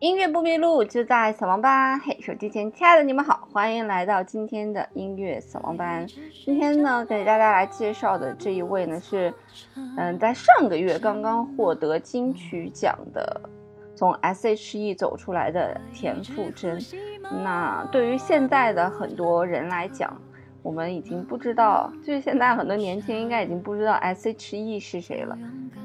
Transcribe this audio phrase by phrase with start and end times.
[0.00, 1.98] 音乐不迷路，就在扫盲班。
[1.98, 6.06] 嘿，手机前亲爱的你们好，欢迎来到今天的音乐扫盲班。
[6.44, 9.34] 今天呢，给大家来介绍的这一位呢是，
[9.96, 13.40] 嗯，在上个月刚刚获得金曲奖的，
[13.96, 16.78] 从 S.H.E 走出来的田馥甄。
[17.42, 20.16] 那对于现在的很多人来讲，
[20.62, 25.36] 我们已经不知道，就是现在很多年轻人应该已经不知道 S.H.E 是谁了。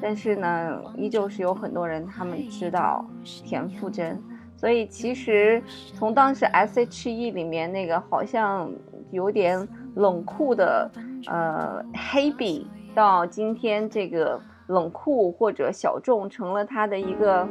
[0.06, 4.22] 但是呢，依旧是有很多人他们知道田馥甄，
[4.58, 5.64] 所以其实
[5.96, 8.70] 从当时 S.H.E 里面那个好像
[9.12, 9.66] 有点
[9.96, 10.92] 冷酷的
[11.28, 14.38] 呃黑笔，到今天这个
[14.68, 17.48] 冷酷或者小众成了他的一个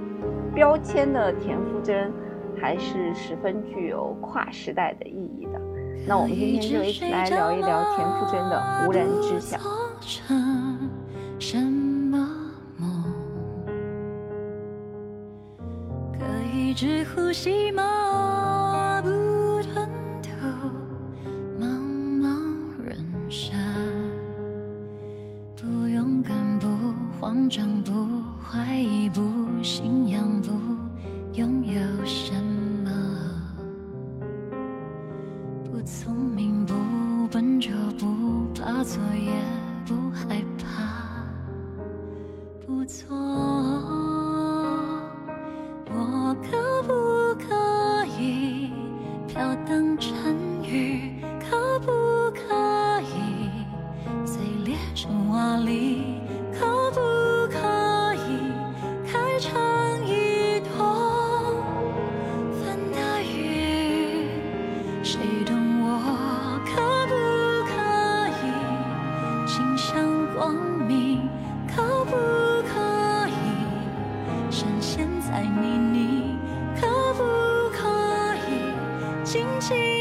[0.54, 2.12] 标签的田馥甄，
[2.60, 5.58] 还是十分具有跨时代的意义的。
[6.06, 9.56] 那我们今天就一起来聊一聊田馥甄的《无人知晓》。
[16.72, 18.01] 一直呼吸，吗？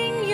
[0.01, 0.30] loving you.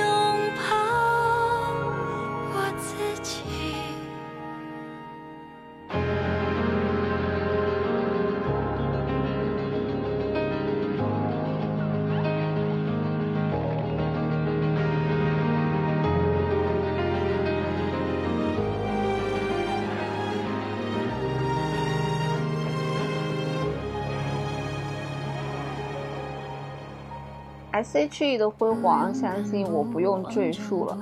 [27.83, 30.97] S.H.E 的辉煌，相信我不用赘述了，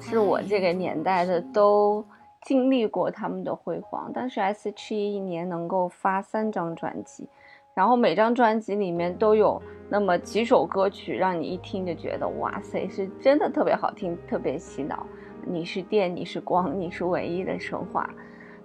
[0.00, 2.04] 是我这个年代的都
[2.42, 4.12] 经历过他们的辉煌。
[4.14, 7.28] 但是 S.H.E 一年能够发三张专辑，
[7.74, 15.04] 然后每张专辑里面都有那么几首歌曲，让你一听就觉得哇塞，是真的特别好听，特别洗脑。
[15.44, 18.08] 你是电，你是光，你是唯一的神话。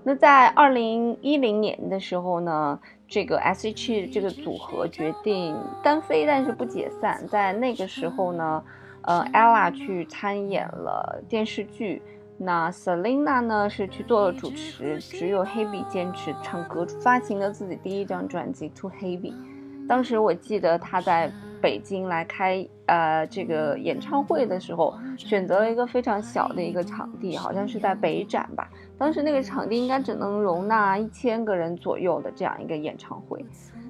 [0.08, 2.80] 那在二零一零年的时候呢？
[3.08, 7.24] 这个 S.H.E 这个组合决定单飞，但是不解散。
[7.28, 8.64] 在那个时候呢，
[9.04, 12.02] 呃，Ella 去参演了电视剧，
[12.36, 19.32] 那 Selina 呢是去做了主持，只有 Hebe 坚持唱歌，发行了自己第一张专辑《To Hebe》。
[19.88, 21.32] 当时我记得他在
[21.66, 28.70] 北京来开呃这个演唱会的时候，选择了一个非常小的一个场地，好像是在北展吧。
[29.00, 33.44] 当时那个场地应该只能容纳一千个人左右的这样一个演唱会，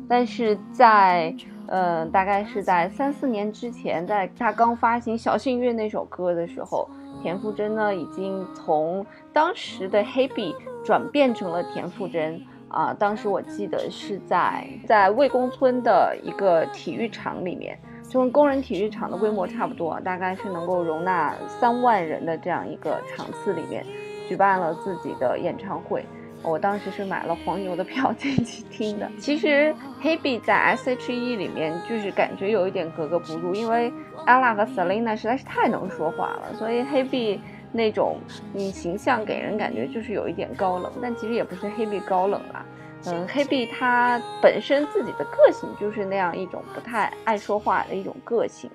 [0.08, 1.36] 但是在
[1.68, 6.90] 呃大概是在三四年之前，在他刚发行《小幸运》那首歌的时候，
[7.22, 12.94] 田馥甄呢已经从当时的 Hebe 转变成了田馥甄啊。
[12.94, 17.78] 当时我记得是在在魏公村的一个体育场里面，
[18.10, 23.86] 就跟工人体育场的规模差不多，大概是能够容纳三万人的这样一个场次里面。
[24.28, 26.04] 举办了自己的演唱会，
[26.42, 29.08] 我当时是买了黄牛的票进去听的。
[29.20, 29.72] 其实
[30.02, 33.94] Hebe 在 S.H.E 里面就是感觉有一点格格不入，因为
[34.26, 37.40] Ella 和 Selina 实在是太能说话了，所以 Hebe
[37.76, 38.18] 那种
[38.54, 40.92] 嗯形象给人感觉就是有一点高冷。
[41.02, 42.66] 但其实也不是黑碧高冷啦，
[43.08, 48.70] 嗯，Hebe 她本身自己的个性就是那样一种不太爱说话的一种个性，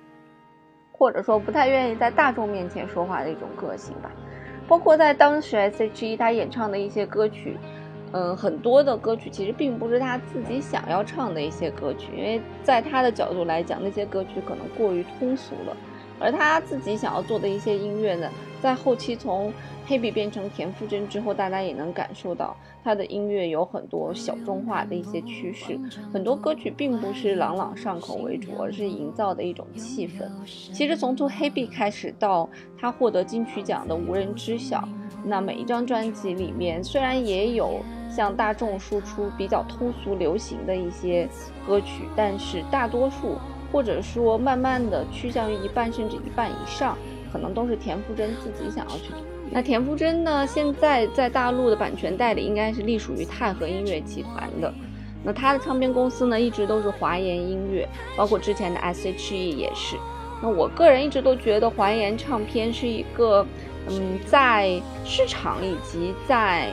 [0.91, 4.11] 或者说不太愿意在大众面前说话的一种个性吧。
[4.67, 7.57] 包括在当时 S.H.E 他演唱的一些歌曲，
[8.13, 15.75] 嗯，很多的歌曲其实并不是他自己想要唱的一些歌曲，因为在他的角度来讲，那些歌曲可能过于通俗了。
[16.21, 18.29] 而他自己想要做的一些音乐呢，
[18.61, 19.51] 在后期从
[19.87, 25.79] 黑笔变成田馥甄之后，大家也能感受到他的音乐有很多小众化的一些趋势，
[26.13, 30.29] 很多歌曲并不是朗朗上口为主，而是营造的一种气氛。
[30.45, 32.47] 其实从《To 黑笔》开始到
[32.79, 34.87] 他获得金曲奖的无人知晓，
[35.25, 41.27] 那每一张专辑里面虽然也有向大众输出比较通俗流行的一些
[41.67, 43.37] 歌曲，但是大多数
[43.71, 46.97] 或者说慢慢的趋向于一半甚至一半以上，
[47.31, 49.17] 可能都是田馥甄自己想要去做。
[49.49, 54.73] 那田馥甄呢，现在在大陆的版权代理应该是隶属于泰和音乐集团的。
[55.23, 59.95] 那他的唱片公司呢，一直都是华研音乐，包括之前的 S.H.E 也是。
[60.41, 63.45] 那我个人一直都觉得华研唱片是一个，
[63.87, 66.69] 嗯，在市场以及在，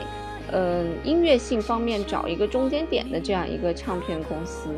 [0.51, 4.69] 嗯，音乐性方面找一个中间点的这样一个唱片公司。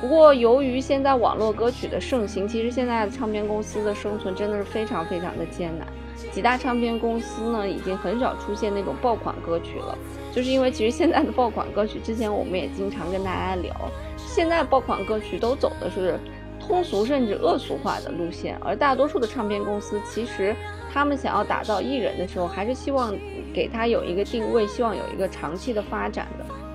[0.00, 5.86] 不过由于现在网络歌曲的盛行，其实现在的唱片公司的生存真的是非常非常的艰难。
[6.32, 9.96] 几大唱片公司呢，已经很少出现那种爆款歌曲了。
[10.32, 13.74] 就是因为其实现在的爆款歌曲，之前我们也经常跟大家聊，
[14.16, 16.18] 现在爆款歌曲都走的是
[16.60, 20.54] 通俗甚至恶俗化的路线，而大多数的唱片公司其实
[20.92, 23.12] 他们想要打造艺人的时候，还是希望
[23.52, 26.28] 给他有一个定位，希望有一个长期的发展。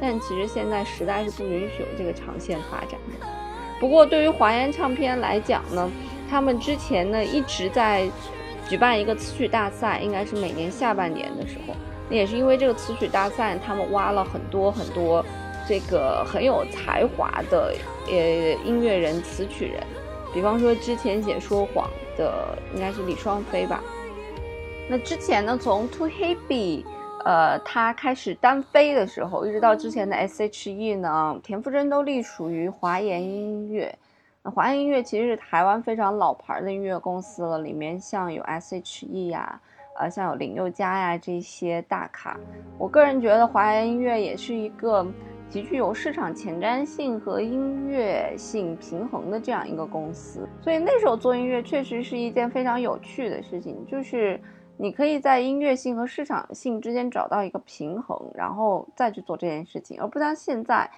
[0.04, 3.26] 但其实现在时代是不允许有这个长线发展的。
[3.80, 5.90] 不过对于华研唱片来讲呢，
[6.30, 8.06] 他们之前呢一直在
[8.68, 11.74] 举办一个词曲大赛，应该是每年下半年的时候。
[12.10, 15.26] 那也是因为这个词曲大赛，他们挖了很多很多
[15.70, 17.74] 这个很有才华的
[18.08, 18.14] 呃
[18.66, 19.82] 音乐人、词曲人，
[20.34, 23.82] 比方说之前写《说谎》的应该是李双飞吧。
[24.90, 26.84] 那之前呢，从 To Hebe，
[27.26, 33.98] 呃，他开始单飞的时候，一直到之前的 S.H.E 呢，田馥甄都隶属于华研音乐。
[34.44, 39.60] 那华研音乐其实是台湾非常老牌的音乐公司了，里面像有 S.H.E 呀。
[39.96, 42.36] 呃，像有林宥嘉呀这些大咖，
[42.80, 45.06] 我个人觉得华研音乐也是一个
[45.48, 50.50] 极具有市场前瞻性和音乐性平衡的这样一个公司。
[50.64, 54.42] 所以那时候做音乐确实是一件非常有趣的事情，就是
[54.84, 60.92] 你可以在音乐性和市场性之间找到一个平衡，然后再去做这件事情，而不像现在，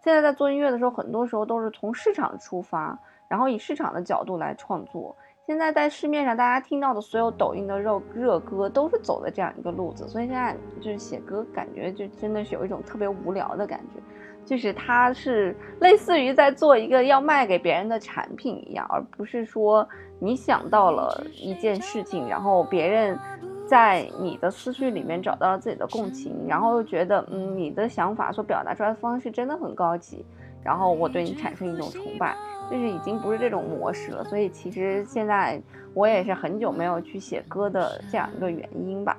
[0.00, 2.96] 现在在做音乐的时候，很多时候都是从市场出发，
[3.26, 5.16] 然后以市场的角度来创作。
[5.44, 14.00] 现在在市面上，大家听到的所有抖音的热热歌都是走的这样一个路子，所以现在就是写歌，感觉就真的是有一种特别无聊的感觉，
[14.44, 23.18] 就是它是类似于在做一个要卖给别人的产品一样，而不是说你想到了一件事情，然后别人
[23.66, 30.24] 在你的思绪里面找到了自己的共情，然后又觉得嗯你的想法所表达出来的方式真的很高级，
[30.62, 32.36] 然后我对你产生一种崇拜。
[32.70, 35.60] 就是已经不是这种模式了，所以其实现在
[35.92, 39.14] 我也是很久没有去写歌的这样一个原因吧。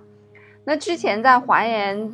[0.65, 2.12] 那之前在华研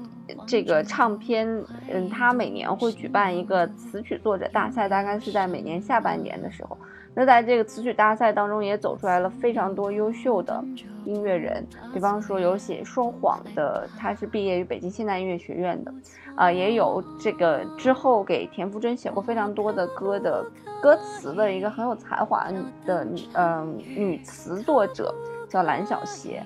[0.48, 1.48] 这个唱片，
[1.90, 6.78] 嗯，他每年会举办一个词曲作者大赛，大概是在每年下半年的时候。
[7.16, 10.64] 那在这个词曲大赛当中，也走出来了非常多优秀的
[11.06, 15.94] 音乐人，比方说有写《说谎》的，他是毕业于北京现代音乐学院的，
[16.36, 20.46] 啊，也有这个之后给田馥甄写过非常多的歌的
[20.82, 22.48] 歌词的一个很有才华
[22.86, 25.14] 的嗯女词作者，
[25.50, 26.44] 叫蓝小邪。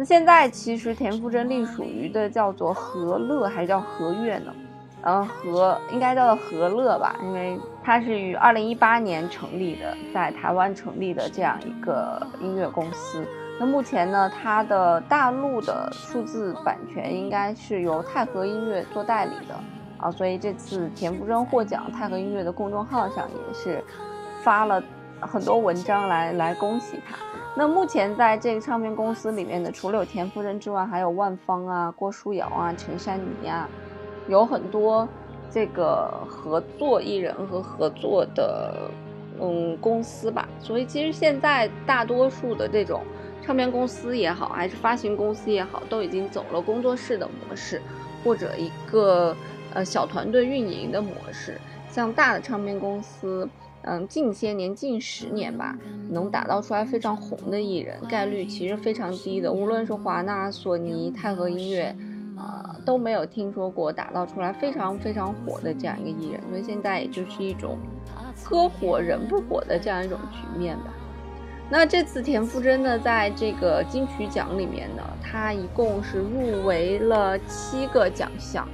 [0.00, 4.54] 那现在其实田馥甄隶属于的叫做和乐还是叫和乐呢？
[5.02, 13.26] 嗯，和应该叫做和乐吧，因为它是于二零一八年成立的，在台湾成立的这样一个音乐公司。
[13.58, 19.54] 那目前呢，它的大陆的数字版权应该是由泰和音乐做代理的
[19.98, 23.82] 啊，所以这次田馥甄获奖，泰和音乐的公众号上也是
[24.44, 24.80] 发了
[25.20, 27.16] 很多文章来来恭喜他。
[27.54, 33.68] 那目前在这个唱片公司里面的，除了有田馥甄之外，还有万芳啊、郭书瑶啊、陈珊妮啊。
[34.28, 35.08] 有很多
[35.50, 38.90] 这个合作艺人和合作的
[39.40, 43.00] 嗯公司吧，所以其实现在大多数的这种
[43.42, 47.80] 唱片公司也好，还是发行公司也好，都已经走了工作室的模式，
[48.22, 49.34] 或者一个
[49.72, 51.58] 呃小团队运营的模式。
[51.88, 53.48] 像大的唱片公司，
[53.82, 55.76] 嗯，近些年近十年吧，
[56.10, 59.52] 能打造出来非常红的艺人，概率其实非常低的。
[59.52, 61.94] 无论是华纳、索尼、泰和音乐。
[62.38, 67.76] 啊，都没有听说过打造出来非常非常火的这样一个艺人，所以现在也就是一种
[68.44, 70.94] 歌火人不火的这样一种局面吧。
[71.68, 78.68] 那这次田馥甄呢，在这个金曲奖里面呢，她一共是入围了七个奖项，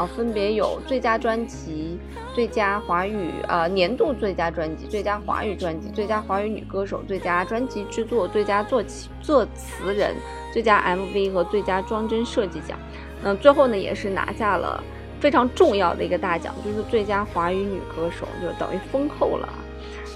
[0.00, 1.98] 啊，分别有最佳专辑、
[2.34, 10.14] 最佳华语呃年度最佳专辑、最佳华语专辑、最佳华语女歌手、最佳专辑制作、最佳作曲作词人。
[10.54, 12.76] 最佳 MV 和最佳装帧设计奖，
[13.22, 14.82] 那最后呢也是拿下了
[15.20, 19.48] 非常重要的一个大奖，就是最佳华语女歌手，就等于封后了。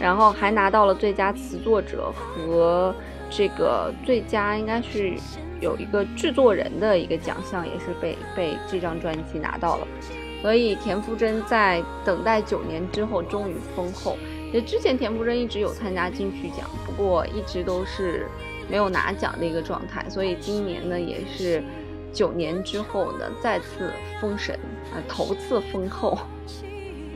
[0.00, 2.92] 然后还拿到了最佳词作者和
[3.30, 5.14] 这个最佳应该是
[5.60, 9.88] 有一个制作人的一个奖项，也是被被这张专辑拿到了。
[10.42, 14.16] 所以田馥甄在等待九年之后终于封后。
[14.52, 18.26] 其实之前田馥甄一直有参加金曲奖，不过一直都是
[18.68, 20.04] 没有拿奖的一个状态。
[20.08, 21.62] 所以今年呢，也是
[22.12, 23.90] 九年之后呢再次
[24.20, 24.54] 封神
[24.92, 26.18] 啊，头次封后。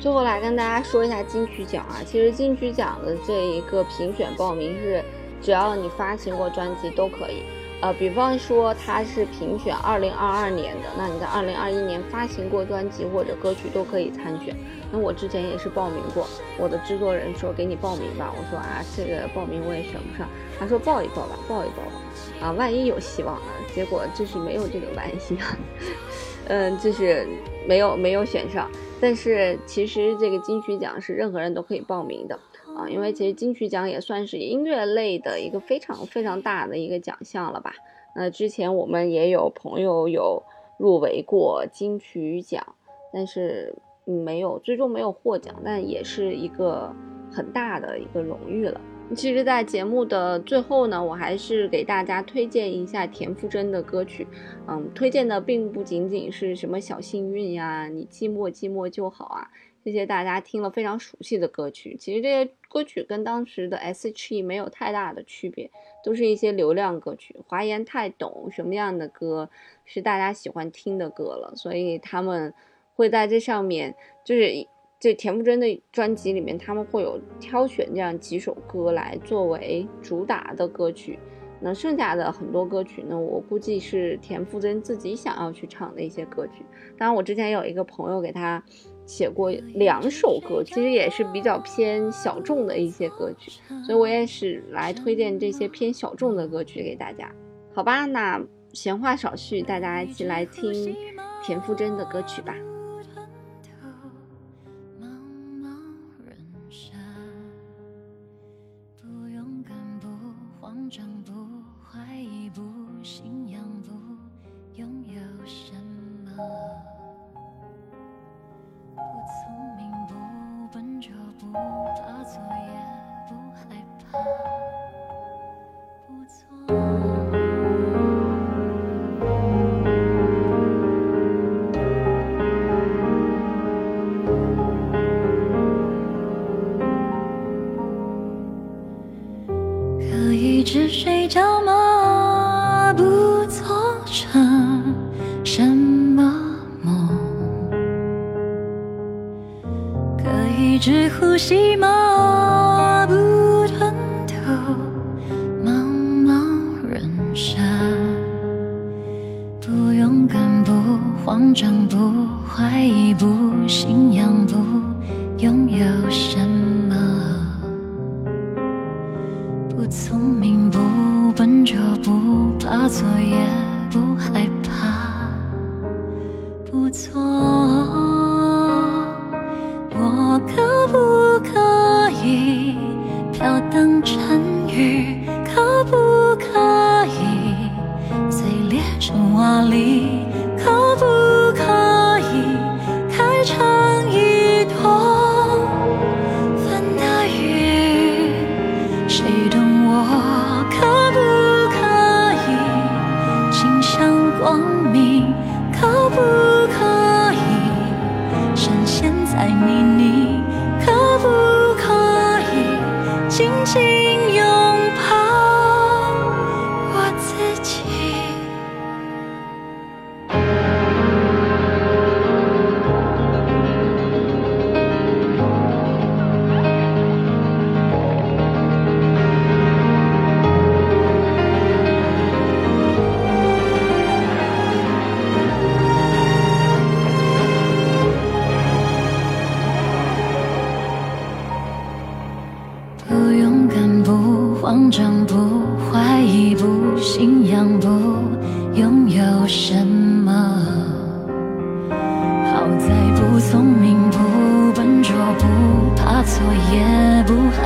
[0.00, 5.04] 最后来跟大家说一下金曲奖啊，其实金曲奖的这一个评选报名是。
[5.40, 7.42] 只要你发行过专辑都可以，
[7.80, 14.54] 呃，比方说它是评选二零二二年的，那你在二零二一年发行过专辑或者歌曲都可以参选。
[14.90, 16.26] 那我之前也是报名过，
[16.58, 20.26] 我的制作人说给你报名吧，我说啊这个报名我也选不上，
[20.58, 23.52] 他说报一报吧，报一报吧，啊万一有希望呢？
[23.74, 25.56] 结果就是没有这个万一啊，
[26.48, 27.26] 嗯，就是
[27.68, 28.68] 没有没有选上。
[29.00, 32.36] 但是其实这个金曲奖是任何人都可以报名的。
[32.78, 37.74] 啊，因为其实金曲奖也算是音乐类的一个非常非常大的一个奖项了吧？
[38.14, 40.40] 那之前我们也有朋友有
[40.78, 42.64] 入围过金曲奖，
[43.12, 46.94] 但是没有最终没有获奖，但也是一个
[47.32, 48.80] 很大的一个荣誉了。
[49.16, 54.26] 其实，在节目的最后呢，我还是给大家推荐一下田馥甄的歌曲。
[54.66, 59.48] 嗯，推荐的并不仅仅是什么小幸运呀，你寂寞寂寞就好啊。
[59.88, 65.70] 这些大家听了非常熟悉的歌曲，其实这些歌曲跟当时的 S.H.E 没有太大的区别，
[66.04, 67.34] 都是一些流量歌曲。
[67.46, 69.48] 华研太懂什么样的歌
[69.86, 72.52] 是大家喜欢听的歌了，所以他们
[72.94, 74.52] 会在这上面，就是
[75.00, 81.18] 这田馥甄的专辑里面，他们会有挑选这样几首歌来作为主打的歌曲。
[81.62, 86.62] 那剩下的很多歌曲呢，我估计是田馥甄自己想要去唱的一些歌曲。
[86.98, 88.62] 当然，我之前有一个朋友给他。
[89.08, 93.50] 写过两首歌，其实也是比较偏小众的一些歌曲，
[93.86, 97.32] 所以我也是来推荐这些偏小众的歌曲给大家，
[97.74, 98.04] 好吧？
[98.04, 98.38] 那
[98.74, 100.94] 闲话少叙，大家一起来听
[101.42, 102.54] 田馥甄的歌曲吧。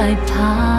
[0.03, 0.72] 害怕，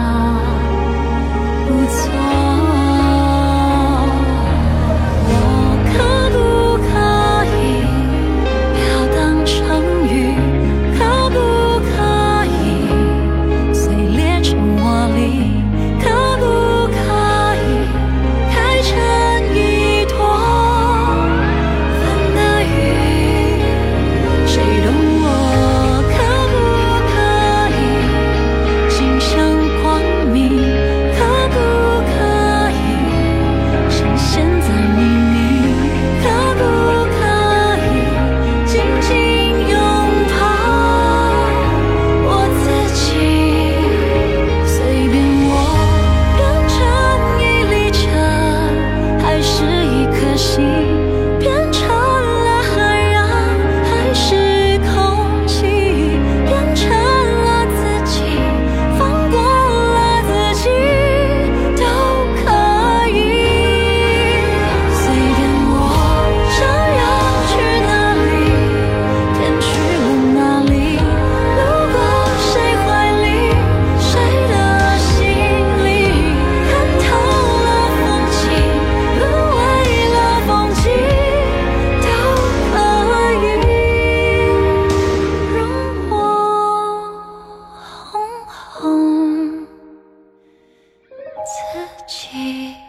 [92.32, 92.83] 记